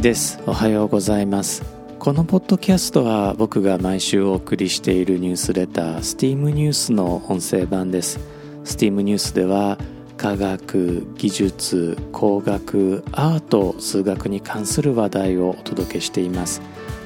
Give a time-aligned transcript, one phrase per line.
[0.00, 0.40] です。
[0.46, 1.62] おはようございます。
[1.98, 8.18] このポッドキャストは僕が毎週お送りしているニュースレター STEAM ニュースの音声版です。
[8.64, 9.76] STEAM ニュースでは
[10.16, 16.62] 科学技術工学アート数学に関する話題をお届けしています。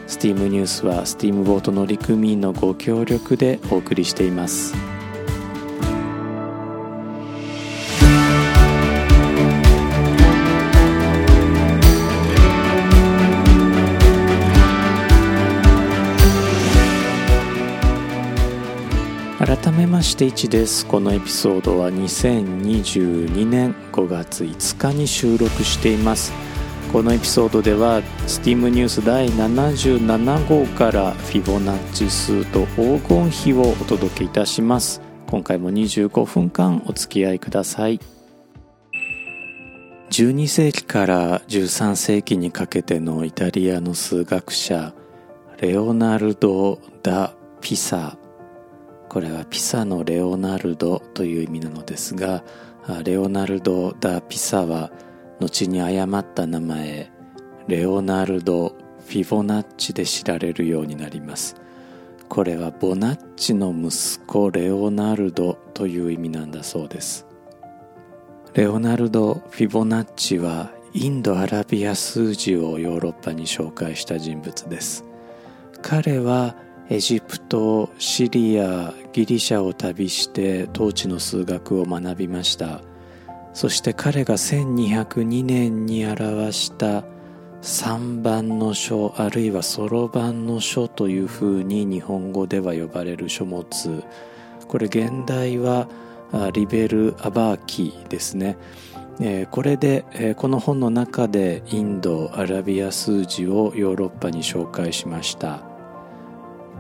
[0.07, 4.94] STEAM ニュースは STEAM ボート乗組員のご協力でお送りしています。
[19.95, 20.85] まして1です。
[20.87, 26.33] このエピソードは2022年5月5日に収録しています。
[26.93, 35.01] このエピソードでは STEAM ニュース第77号からフィボナッチ数と黄金比をお届けいたします。
[35.29, 38.01] 今回も25分間お付き合いください。
[40.11, 44.93] 12世紀から13世紀にかけてのイタリアの数学者
[45.61, 48.19] レオナルド・ダ・ピサ。
[49.15, 52.43] これはピサのレオナルドという意味なのですが
[53.05, 54.91] レオナルド・ダ・ピサは
[55.39, 57.13] 後に誤った名前
[57.69, 61.55] レオナルド・フィボナッチで知られるようになります。
[62.29, 67.25] これはボナッチの息子レオナルドという意味なんだそうです。
[68.55, 75.05] レオナルド・フィボナッチはインドアラビア数字をヨーロッパに紹介した人物です。
[75.83, 76.57] 彼は
[76.91, 82.83] エジプトシリアギリシャを旅して当地の数学を学びました。
[83.55, 87.05] そして彼が1202年に表した
[87.63, 94.05] 三番の書あるいはそろばんの書というふうに日本語では呼ばれる書物。
[94.69, 95.89] これ現代は
[96.53, 98.59] リベル・アバーキですね。
[99.51, 105.74] これでこの本の中でインドアラビア数字をヨーロッパに紹介しました。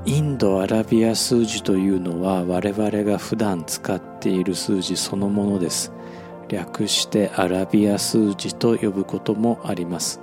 [0.06, 5.92] インドアラビア数字というのは我々が普段使っている数字そのものです。
[6.48, 10.20] 略してアラビア数字と呼ぶこともあります。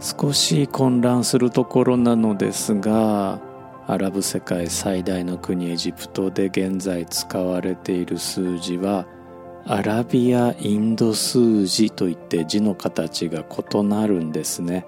[0.00, 3.40] 少し混乱するところなのですが
[3.86, 9.06] アラブ世界最大の国エジプトで現在使われている数字は
[9.64, 14.86] アラビアインド数字といって字の形が異なるんですね。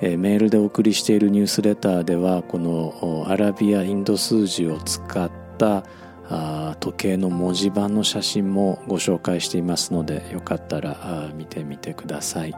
[0.00, 5.84] え、メールでお送りしているニュースレターではこのアラビアインド数字を使った
[6.30, 12.54] あ時計の文字盤の写真もご紹介していますのでよかったら見てみてください。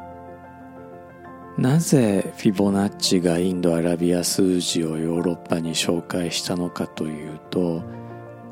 [1.56, 7.82] なぜフィボナッチがインドアラビア数字をヨーロッパに紹介したのかというと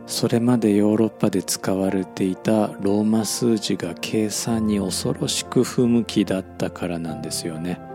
[0.07, 7.88] それまでヨーロッパで使われていたローマ数字が計算に恐ろしく不向きだったからなんですよね。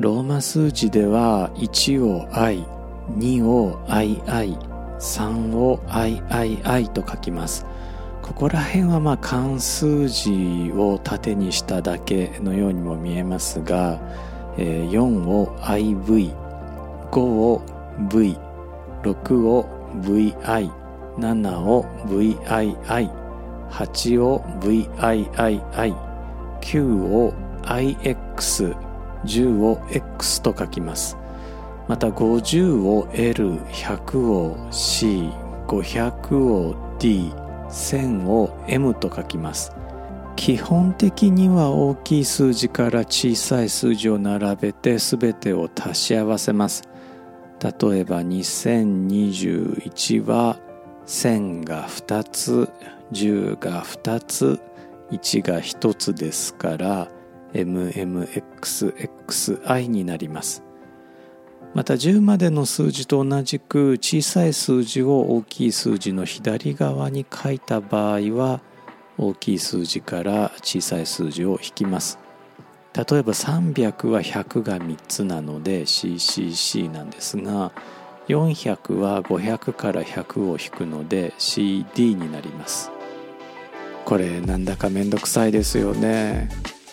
[0.00, 2.64] ローマ数字では1を i、
[3.10, 4.22] 2を ii、
[4.98, 7.66] 3を iii と書きます。
[8.22, 14.00] ここら辺はまあ漢数字を縦にしただけのようにも見えますが、
[14.56, 16.32] え4を iv、
[17.10, 17.62] 5を
[18.08, 18.38] v、
[19.02, 20.34] 6を vi、
[21.18, 22.38] 7を vii、
[23.70, 25.30] 8を viii、
[26.62, 28.74] 9を ix、
[29.24, 31.16] 10を X と書きます。
[31.88, 39.72] また50を L100 を C500 を D1000 を M と書きます。
[40.36, 46.82] 基本的には大きい数字から小さい数字を並べて全てを足し合わせます。
[47.62, 50.58] 例えば2021は
[51.06, 52.68] 1000が2つ
[53.12, 54.60] 10が2つ
[55.10, 57.08] 1が1つですから
[57.54, 59.06] MMXXI
[59.86, 60.62] になります。
[61.74, 68.60] また10までの数字と同じく小さい数字を大きい数字の左側に書いた場合は
[69.16, 72.18] 大きい数字から小さい数字を引きます。
[72.94, 77.72] 例えば300は100が3つなので CCC なんですが
[78.28, 82.90] 400は500から100を引くので CD になります。
[84.04, 86.50] これなんだかめんどくさいですよね。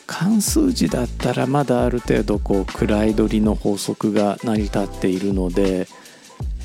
[0.09, 5.87] 漢数字だったらまだある程度こう位取りの法則が成り立っているので、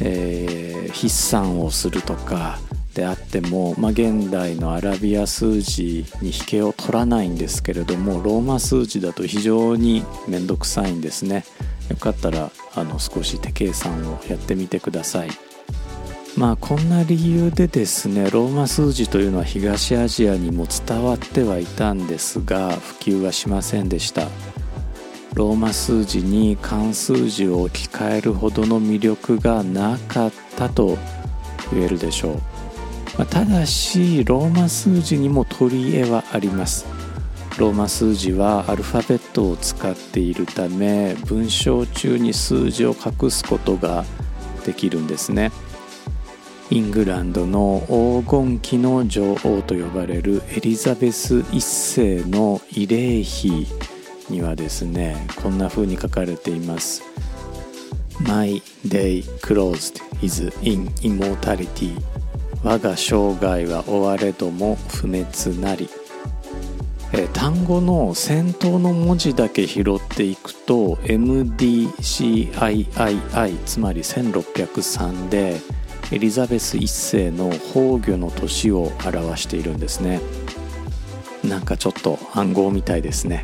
[0.00, 2.58] えー、筆算をするとか
[2.94, 11.44] であっても、まあ、現代のアラビア数字に引けを取らないんですけれどもローマ数字だと非常に面倒くさいんですね。
[11.90, 15.28] よかったらあの少し手計算をやってみてください。
[16.36, 24.28] まあこんな理由でですねローマ数字というのは東アジアにも伝わってはいたんですが普及はしませんでした。
[25.34, 30.96] ローマ数字に漢数字を置き換えるほどの魅力がなかったと
[31.72, 32.34] 言えるでしょう、
[33.18, 36.86] まあ、ただしローマ数字にも取り柄はあります。
[37.58, 44.04] ローマ数字はアルファベットを使っているため文章中に数字を隠すことが
[44.64, 45.52] できるんですね。
[46.70, 53.66] イングランドの黄金期の女王と呼ばれるエリザベス1世の慰霊碑
[54.30, 57.02] にはですねこんな風に書かれています。
[58.20, 62.00] My day closed is in immortality.
[62.62, 65.26] 我が生涯は終われども不滅
[65.60, 65.90] なり。
[67.12, 71.98] え単語の先頭の文字だけ拾っていくと MDCIII
[73.66, 75.60] つまり1603で
[76.14, 80.20] エリザベス1世の崩御の年を表しているんですね。
[81.42, 83.42] なんかちょっと暗号みたいですね。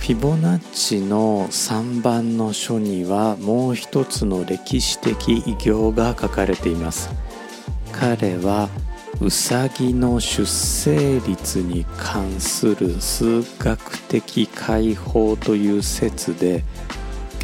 [0.00, 7.10] フィボナッチの3番の書にはもう一つの歴史的偉業が書かれています。
[7.92, 8.68] 彼は
[9.20, 16.64] ウサギの出生率に関する数学的解放という説で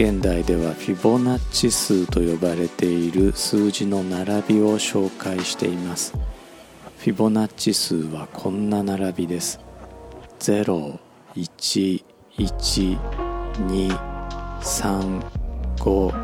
[0.03, 6.15] 現代ではフィボナッチ数と呼ばれている数字の並びを紹介しています。
[7.01, 9.61] フィボナッチ数はこんな並びです。
[10.39, 10.99] 0
[11.37, 12.03] 1
[12.39, 12.99] 1
[13.69, 13.91] 2
[14.63, 15.23] 3
[15.77, 16.15] 5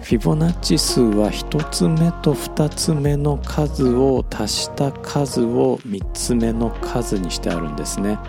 [0.03, 8.19] フィボナッチ数は1つ目と2つ目の数を足した数を3つ目の数にしてあるんですね。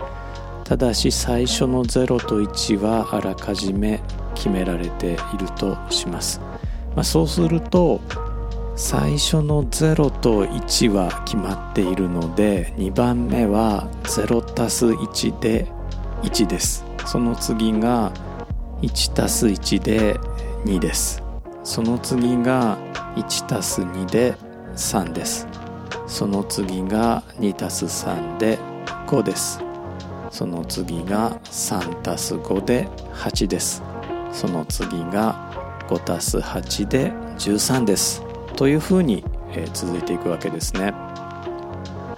[0.63, 4.01] ただし最初の0と1はあらかじめ
[4.35, 6.39] 決められているとします、
[6.95, 8.01] まあ、そうすると
[8.75, 15.67] 最初の0と1は決まっているので2番目は0 1で
[16.23, 16.85] 1です。
[17.05, 18.13] その次が
[18.81, 20.13] 1 1で
[20.63, 21.24] 2です。
[21.65, 22.77] その次が
[23.15, 24.35] 1+2 で
[24.75, 25.47] 3です。
[26.05, 28.59] その次が 2+3 で
[29.07, 29.59] 5です。
[30.29, 33.81] その次が 3+5 で8です。
[34.31, 35.35] その次が
[35.89, 38.21] 5+8 で13です。
[38.55, 40.93] というふうに、え続いていくわけですね。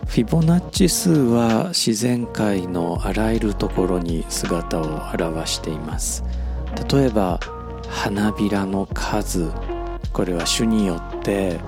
[0.08, 6.26] フィボナッチ数は自然界のあらゆるところに姿を現しています。
[6.92, 7.40] 例えば
[7.89, 9.51] 花びらの数。
[10.13, 11.60] これは種によって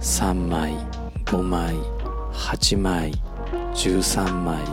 [0.00, 0.74] 3枚
[1.26, 1.74] 5枚
[2.32, 3.12] 8枚
[3.74, 4.64] 13枚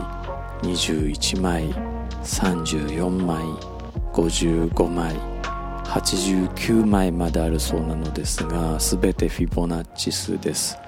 [0.62, 1.74] 21枚
[2.22, 3.44] 34枚
[4.12, 5.14] 55枚
[5.84, 10.78] 89枚まであるそうなのですが全てフィボナッチ数です。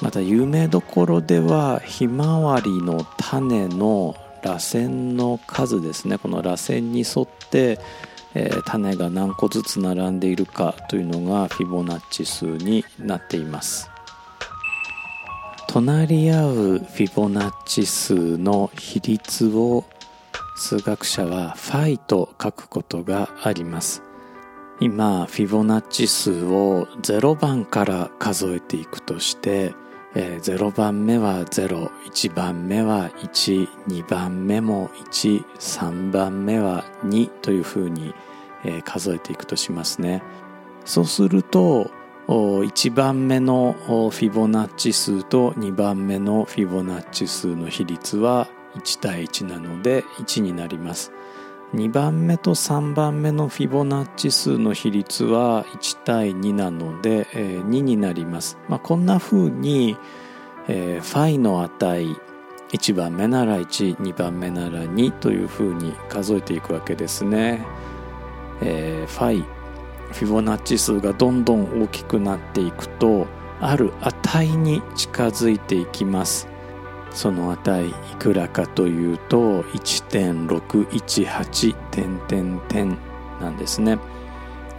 [0.00, 6.18] また有名どころではひまわりの種の螺旋の数ですね。
[6.18, 7.78] この螺旋に沿って、
[8.34, 13.90] えー、種が何個ずつ並んでいるかというのがフィボナッチ数になっています。
[15.68, 19.84] 隣り合うフィボナッチ数の比率を
[20.56, 24.02] 数学者はファイと書くことがあります。
[24.80, 29.74] 今フィボナッチ数を0番から数えていくとして、
[30.14, 38.14] えー、0番目は01番目は12番目も13番目は2というふうに、
[38.64, 40.22] えー、数えていくとしますね。
[40.84, 41.90] そうすると
[42.28, 51.12] 1番目のフィボナッチ数と2番目のフィボナッチ数の比率は1対1なので1になります。
[51.74, 59.96] 2番目と3番目のフィボナッチ数の比率は1対2なので、え、2になります、まあ、こんな風に、
[60.68, 62.06] え、ファイの値
[62.72, 67.64] 1番目なら12番目なら2という風に数えていくわけですね、
[68.62, 69.44] えー、ファイ
[70.12, 73.26] フィボナッチ数がどんどん大きくなっていくと
[73.60, 76.51] ある値に近づいていきます。
[77.14, 82.98] その値いくらかというと1.618点点点
[83.40, 83.98] なんですね。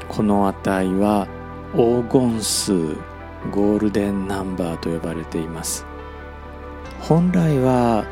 [0.09, 1.27] この値は
[1.73, 2.95] 黄金数
[3.51, 5.85] ゴールデンナンバーと呼ばれています。
[7.01, 8.05] 本来は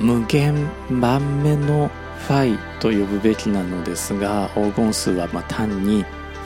[0.00, 0.68] 無限
[1.00, 6.04] 番目のファイと呼ぶべきなのですが黄金数はま単に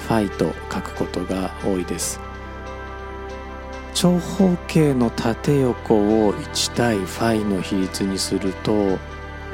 [0.09, 2.21] ファイと書くことが多いです。
[4.03, 8.99] 長方形の縦横を1対ファイの比率にすると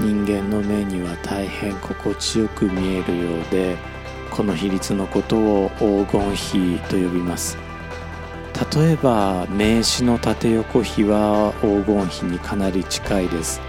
[0.00, 3.76] 人間の目には大変心地よく見えるようで
[4.30, 7.58] この比率のことを黄金比と呼びます。
[8.74, 13.60] 例えば名刺の縦横比は黄金比にかなり近いです。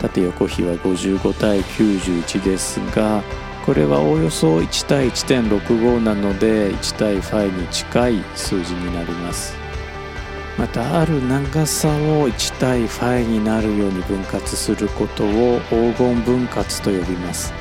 [0.03, 3.23] 縦横比は55対91ですが
[3.65, 9.55] これはおおよそ1対1.65なので1対5に近い数字になります。
[10.57, 17.53] またある長さを1対5になるように分割することを黄金分割と呼びます。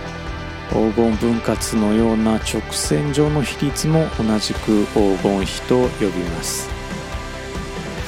[0.70, 6.71] 黄金分割のような直線上の比率も同じく黄金比と呼びます。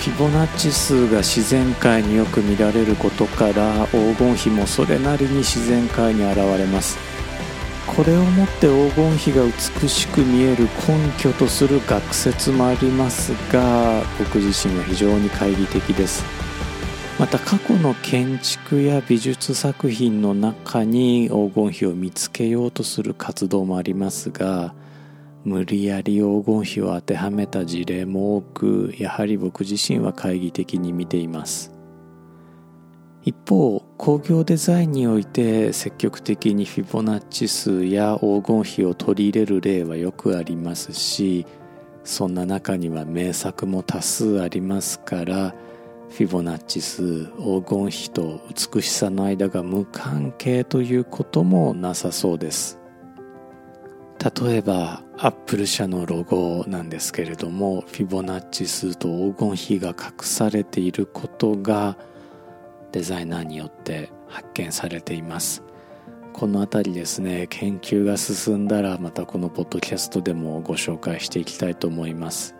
[0.04, 6.98] フィボナッチ数が自然界によく見られることから黄金比もそれなりに自然界に現れます。
[7.86, 16.22] これをもって黄金比が美しく見える根拠とする学説もありますが僕自身は非常に懐疑的です。
[17.18, 24.74] また過去の建築や美術作品の中に黄金比を見つけようとする活動もありますが
[25.44, 31.74] 無理やり黄金比を当てはめた事例も多くやはり僕自身は懐疑的に見ています。
[33.24, 41.46] 一方工業デザインにおいて積極的にフィボナッチ数や黄金比を取り入れる例はよくありますし
[42.04, 45.54] そんな中には名作も多数ありますから
[46.10, 48.42] フィボナッチ数黄金比と
[48.74, 52.83] 美しさの間が無関係ということもなさそうです。
[54.24, 61.98] 例えばアップル社のロゴなんですけれどもフィボナッチ数と黄金比が隠されていることが
[62.92, 65.62] デザイナーによって発見されています。
[66.32, 72.54] この辺りですね研究が進んだらまたこのポッドキャストでもご紹介していきたいと思います。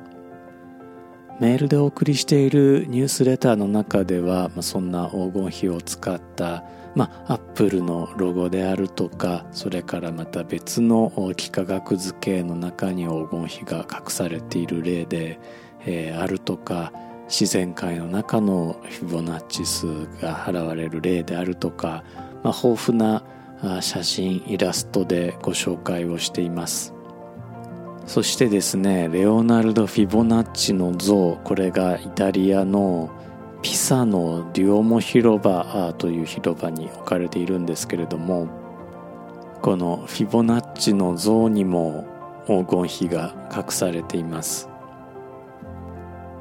[1.41, 6.63] メールでお送りしているニュースレターの中では、まあ、そんな黄金比を使った
[6.95, 15.41] まあ、アップルのロゴであるとかそれからまた別の幾何学図形の中に黄金比が隠されている例で、
[15.85, 16.93] えー、あるとか
[17.29, 19.87] 自然界の中のフィボナッチ数
[20.21, 22.05] が払われる例であるとか、
[22.43, 23.25] まあ、豊富な
[23.81, 26.93] 写真イラストでご紹介をしています。
[28.07, 33.11] そしてですねレオナルド・フィボナッチの像これがイタリアの
[33.65, 38.47] ピサのデュオモ広場という広場に置かれているんですけれども
[39.63, 42.07] このフィボナッチの像にも
[42.47, 44.69] 黄金比が隠されています。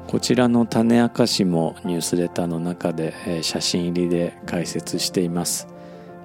[0.06, 5.66] こちらの種明かしもニュースレターの中で写真入りで解説しています。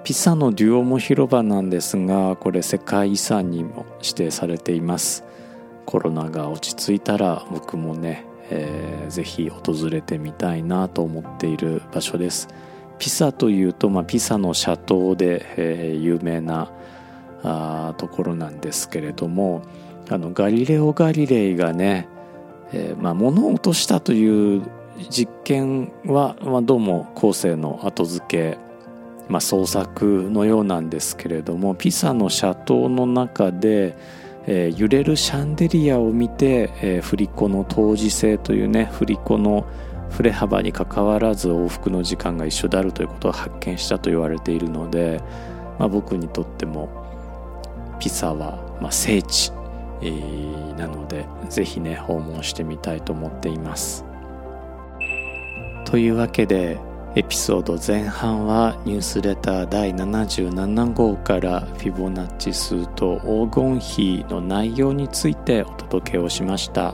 [0.03, 5.23] ピサのデュオモ広場なんですがこれ世界遺産にも指定されています。
[5.85, 12.47] コロナが落ち着いたら僕もね、えー、ぜひ訪れてみたいなと思っている場所です。
[12.97, 16.71] ピサというと、まあ、ピサの斜塔で、えー、有名な
[17.43, 19.61] あところなんですけれども
[20.09, 22.09] あのガリレオ・ガリレイがね
[22.71, 24.61] えー、まあ、物を落としたという
[25.09, 28.57] 実験は、まあ、どうも後世の後付け、
[29.27, 33.97] まあ、創作のようなんですけれどもピサの斜塔の中で、
[34.51, 39.67] えー、揺れるシャンデリアを見て、えー、振り子の当時性というね振り子の
[40.09, 45.21] 振れ幅にかかわらず往復の時間が一緒であるということを発見したと言われているので、
[45.77, 46.89] まあ、僕にとっても
[47.99, 49.53] ピサは、まあ、聖地
[50.01, 54.05] えー、なのでぜひね訪問してみたいと思っています。
[55.85, 56.79] というわけで
[57.15, 66.93] エピソード前半はニュースレター第77号からフィボナッチ数と黄金比の内容についてお届けをしました。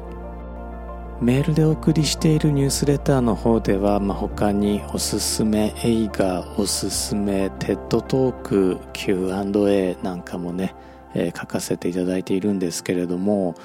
[1.20, 10.76] メールでお送りしているニュースレターの方では、まあ、他におすすめ映画おすすめテッドトーク Q&A なんかもね
[11.16, 13.56] えー、書かせていただいているんですけれども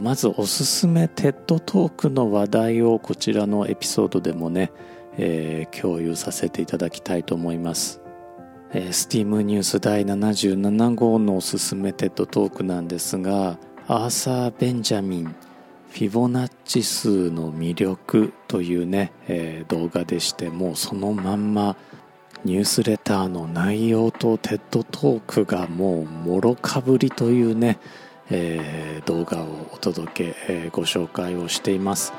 [0.00, 4.72] まずおすすめ TED トークの話題をこちらのエピソードでもね、
[5.18, 8.00] えー、共有させていただきたいと思います、
[8.72, 13.58] えー、 STEAM ニュース第77号のおすすめ TED トークなんですが
[13.88, 15.34] アーサー・ベンジャミン
[15.96, 21.76] フィボナッチ数の魅力というね、えー、動画でしてもうそのまんま
[22.44, 27.78] ニュースレターの内容とテッドトークがもうもろかぶりというね、
[28.30, 32.12] えー、動画をお届け、えー、ご紹介をしています。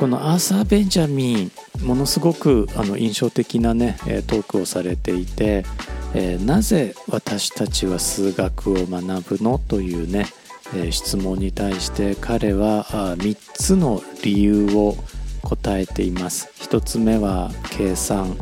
[0.00, 1.52] このアーサー・ベンジャミン
[1.84, 5.66] ものすごくあの印象的なねトークをされていて、
[6.14, 10.24] えー、なぜ私たちは数学を学ぶのというね、
[10.74, 12.84] え、質問に対して彼は
[13.18, 14.96] 3つの理由を
[15.42, 16.48] 答えています。
[16.60, 18.38] 1つ目は計算、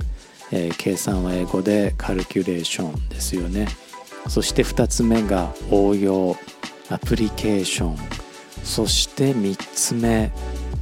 [0.53, 3.67] えー、計算は英語でカルキュレーションですよね。
[4.29, 6.37] そして2つ目が応用。
[6.89, 7.97] アプリケーション。
[8.63, 10.31] そして3つ目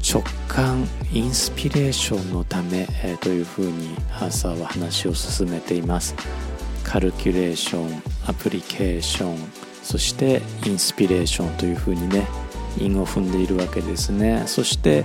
[0.08, 6.14] 直感インスピレーションのため、えー、というふうにアーサーは話を進めています。
[6.84, 9.36] カルキュレーションアプリケーション
[9.82, 12.28] そしてインスピレーションというふうにね
[12.78, 14.44] 韻を踏んでいるわけですね。
[14.46, 15.02] そして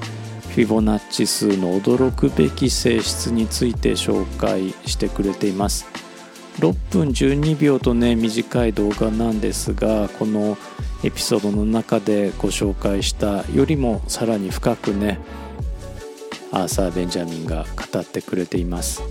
[0.50, 5.88] フィボナッチ数の驚くべき性質について紹介してくれています。
[6.60, 10.58] 6分12秒とね短い動画なんですがこの
[11.04, 15.20] エピソードの中でご紹介したよりもさらに深くね
[16.52, 19.02] アーサー・ベンジャミンが語ってくれています。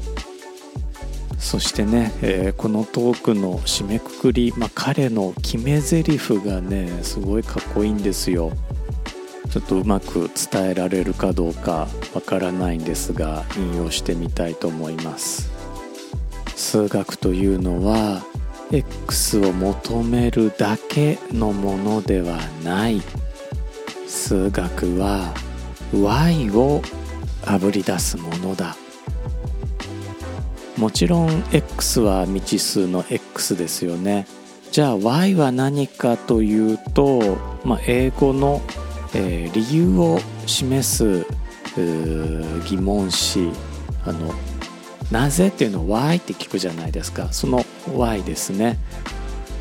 [1.38, 8.52] そしてね、えー、このトークの締めくくり、まあ、彼の決め台詞がねすごいかっこいいんですよ。
[9.50, 15.50] ちょっとうまく伝えられるかどうかわからないんですが引用してみたいと思います。
[16.54, 18.22] 数学というのは
[18.72, 23.02] X を求めるだけのものではない
[24.06, 25.34] 数学は
[25.92, 26.82] Y を
[27.44, 28.76] あぶり出すものだ。
[30.76, 34.26] もちろん X は未知数の X ですよね。
[34.70, 38.62] じゃあ Y は何かというと、まあ、英語の、
[39.14, 41.26] えー、理由を示す
[42.68, 43.50] 疑問詞。
[44.04, 44.32] あの
[45.10, 47.32] なぜっていうのを Why って聞くじゃないですか。
[47.32, 47.64] その
[47.96, 48.78] Y ですね。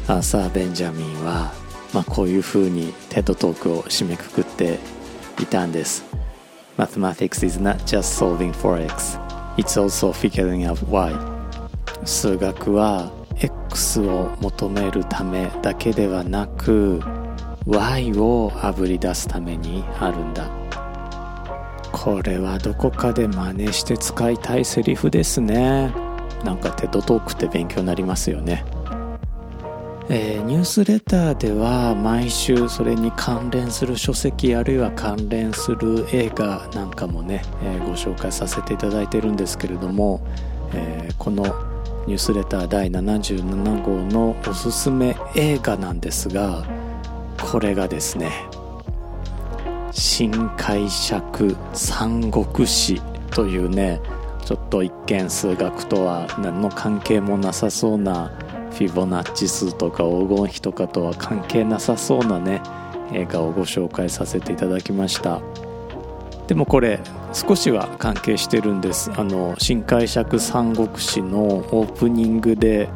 [0.07, 1.51] アーサー・ベンジャミンは、
[1.93, 4.79] まあ、こういうふうにテッドトークを締めくくって
[5.39, 6.03] いたんです。
[6.77, 9.19] Mathematics is not just solving for x
[9.58, 11.13] It's also figuring out why.
[12.06, 17.01] 数学は X を求めるためだけではなく
[17.65, 20.49] Y をあぶり出すためにあるんだ。
[21.91, 25.91] これはどこかで真似して使いたいセリフですね。
[26.43, 28.65] なんかテッドトークって勉強になりますよね。
[30.12, 40.25] えー、ニュースレターでは毎週それに関連する書籍あるいは関連する映画なんかもね、えー、ご紹介させていただいてるんですけれども、
[40.73, 41.43] えー、この
[42.08, 46.65] ニュースレター第77号のおすすめ映画なんですが
[47.39, 48.32] これがですね
[49.91, 52.99] 新解釈三国志
[53.30, 54.02] というね
[54.49, 58.29] ちょっと一見数学とは何の関係もなさそうな
[58.71, 62.63] フィボナッチ数とか黄金比とかとは関係なさそうなね
[63.13, 65.39] 映画をご紹介させていただきました。
[66.47, 66.99] でもこれ
[67.31, 69.12] 少しは関係してるんです。
[69.15, 72.89] あの新解釈三国志のオープニングで、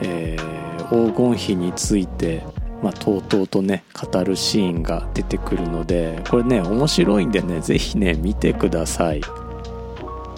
[0.00, 2.44] えー、黄金比について
[2.84, 9.22] まあ、とうとうとね語るシーンが出てくるのでこれね面白いんでね是非ね見てください。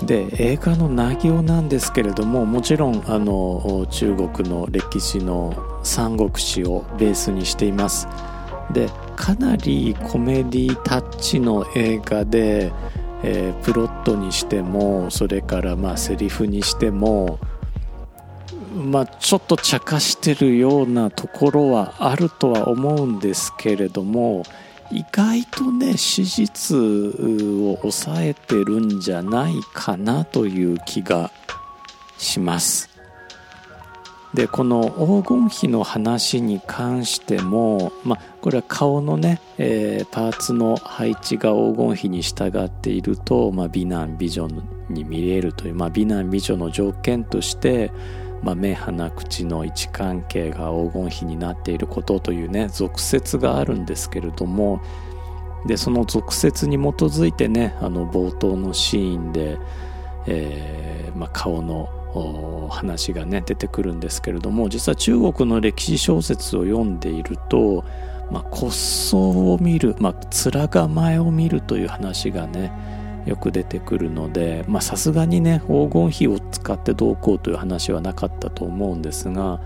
[0.07, 8.09] で映画の内容なんですけれどももちろんあの中国の歴史の三国志をベースにしています。
[8.73, 12.73] でかなりコメディタッチの映画で、
[13.23, 17.39] えー、プロットにしてもそれからまあセリフにしても
[18.75, 24.45] まあ、ちょっと茶化してるようなところはあるとは思うんですけれども
[24.91, 31.31] 意外とね史実を抑えてるんじゃないかなという気が
[32.19, 32.91] します。
[34.35, 44.49] でこの黄金比の話に関しても、まあ、これは顔のね、えー、パーツの配置が黄金比に従っていると、まあ、美男美女
[44.89, 47.91] に見えるという、まあ、美男美女の条件として
[48.43, 54.81] まあ、目鼻口の位置関係が黄金比になっていることというね俗説があるんですけれども
[55.67, 59.59] でその俗説に基づいてねあの冒頭のシーンで、
[60.27, 67.85] えーまあ、顔の話がね出てくるんですけれども実は中国の歴史小説を読んでいると、
[68.31, 79.61] まあ、骨葬を見る、まあ、面構えを見るという話がねよく出てくるのでさすがにね黄金比を使ってどうこうという話はなかったと思うんですが、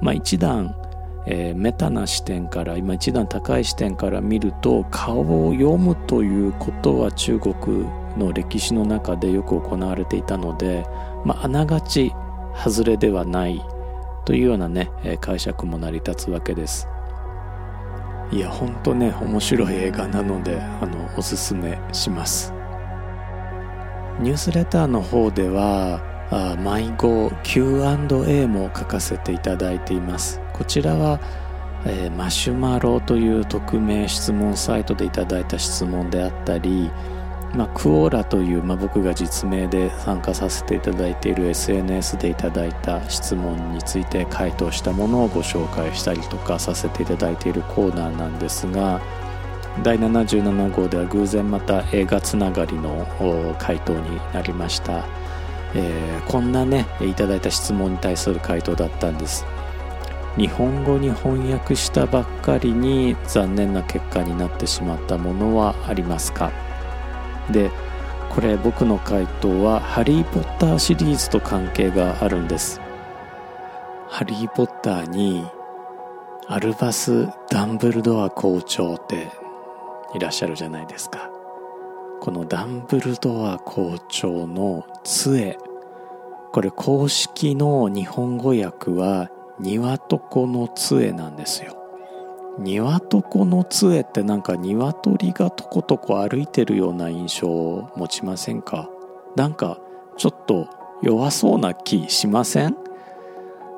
[0.00, 0.74] まあ、一段、
[1.26, 7.54] えー、メタな視点から今一段高い視点から見ると顔を読むということは中国
[8.16, 10.86] の歴史の中でよく行われていたので、
[11.24, 12.12] まあ、あながち
[12.54, 13.62] 外れではない
[14.24, 14.90] というようなね
[15.20, 16.88] 解釈も成り立つわけです。
[18.30, 22.57] いやほんとね面白い映画なのであのおすすめします。
[24.20, 26.00] ニュースレターの方では
[26.58, 30.40] 迷子 Q&A も書かせていただいています。
[30.52, 31.20] こちらは
[31.86, 36.90] えー、マシュマロという匿名質問サイトでいただいた質問であったり、
[37.54, 49.00] まあ、クオーラという、まあ、僕が実名で参加させていただいている SNS でいただいた質問について回答したものをご紹介したりとかさせていただいているコーナーなんですが
[49.82, 53.06] 第77号では偶然また映画つながりの
[53.58, 55.04] 回答になりました、
[55.74, 59.44] えー、こんなねいただいた質問に対する回答だったんです。
[60.36, 66.52] 日本語に翻訳したばっかりに残念な結果になってしまったものはありますか？
[67.50, 67.70] で
[68.30, 72.80] これ僕の回答は「ハリー・ポッター」シリーズと関係があるんです。
[74.08, 75.44] ハリー・ポッターに
[76.46, 79.28] アルバス・ダンブルドア校長って
[80.14, 81.30] いらっしゃるじゃないですか。
[82.20, 85.58] このダンブルドア校長の杖。
[86.52, 89.98] これ公式の日本語訳は鶏
[90.46, 91.76] の杖なんですよ。
[92.58, 98.88] 鶏の杖ってなんか鶏がとことこ歩いてるような印象を持ちませんか？
[99.36, 99.78] なんか
[100.16, 100.66] ちょっと
[101.02, 102.76] 弱そうな気しません？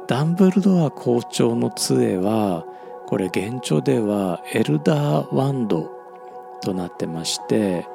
[0.07, 2.65] ダンブルドア校長の杖は
[3.07, 5.91] これ現状ではエルダーワンド
[6.61, 7.87] となってまして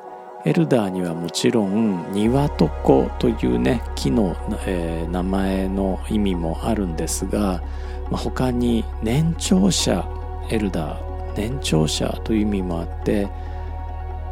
[0.45, 4.35] エルダーにはもちろん鶏というね木の、
[4.67, 7.63] えー、名前の意味もあるんですが、
[8.11, 10.07] まあ、他に年長者
[10.51, 13.27] エルダー年長者という意味もあって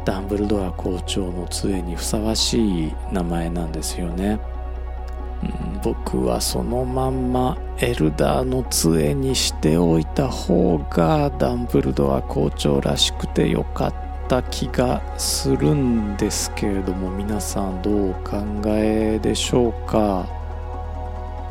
[0.04, 4.38] ダンブルドア校長の杖にふさわしい名前なんですよね、
[5.42, 14.13] うん、僕はそのまんまエルダーの杖にしておいた方がダンブルドア校長らしくてよかった。
[14.28, 20.26] た気がするんですけれども皆さんどうお考えでしょうか？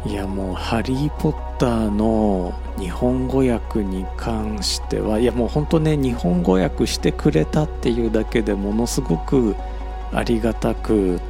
[0.05, 9.55] いやもう「ハリー・ポッター」の日本語訳に関してはいやもう本当ね日本語訳してくれたっていうだけでものすごく
[10.11, 11.21] ありがたく、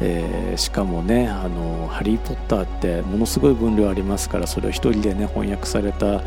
[0.00, 6.22] えー、しかもねあの「ハリー・ポッター」ってものすごい分量ありますからそれを一人でね翻訳された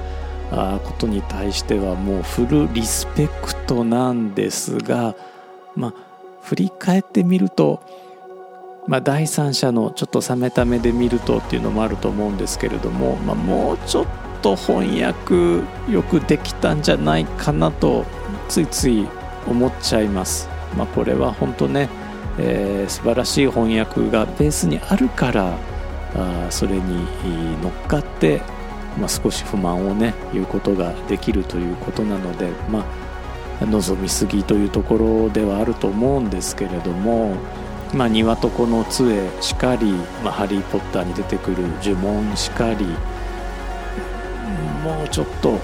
[0.51, 5.15] あことに対してはもうフルリスペクトなんですが
[5.75, 5.93] まあ
[6.41, 7.81] 振り返ってみると
[8.85, 14.05] まあ、第三者のちょっと冷めた目で見るとっていうのもあると思うんですけれども、まあ、もうちょっ
[14.41, 18.05] と翻訳よくできたんじゃないかなと
[18.49, 19.07] ついつい
[19.47, 20.49] 思っちゃいます。
[20.77, 21.89] まあ、これは本当ね、
[22.37, 25.57] えー、素晴らしい翻訳がベースにあるから
[26.15, 27.05] あそれに
[27.61, 28.41] 乗っかって、
[28.97, 32.83] まあ、少し不満をね言うことができるということなので、まあ、
[33.61, 37.35] 望みすぎというところではあると思うんですけれども。
[37.93, 39.91] まあ、鶏の杖しかり、
[40.23, 42.85] まあ、ハリー・ポッターに出てくる呪文しかり
[44.83, 45.59] もうちょっと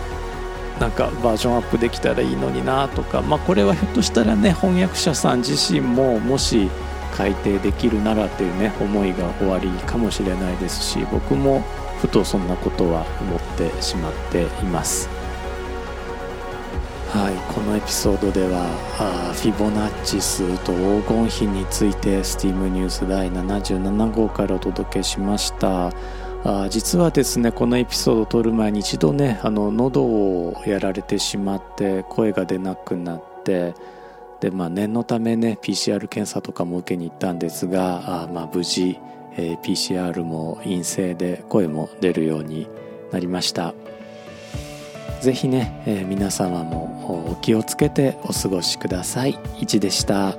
[0.80, 6.70] なんかバージョンアップできたらいいのになとか、まあ、これはひょっとしたらね翻訳者さん自身ももし
[7.14, 11.62] 改訂できるならっていうね思いが終わりかもしれないですし僕も
[12.00, 15.19] ふとそんなことは思ってしまっています。
[17.12, 18.66] はい、このエピソードでは
[19.00, 25.92] あフィボナッチ数と黄金比についてスティームニュース第77号からお届けしました
[26.44, 33.74] あ実はですねこのエピソードを撮る前に一度ねあの喉をやられてしまって声が出なくなって
[34.40, 39.00] で、まあ、念のためね PCR 検査とかも受けに行ったんですがあ、まあ、無事、
[39.36, 42.70] えー、PCR も陰性で声も出るように
[43.12, 43.74] なりました。
[45.22, 49.38] ぜひね、えー、皆様もお気をつけてお過ごしください。
[49.60, 50.38] いちでした。